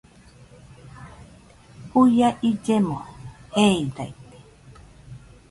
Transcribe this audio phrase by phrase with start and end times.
[1.91, 2.97] Juia illeno
[3.53, 4.41] jeeidaite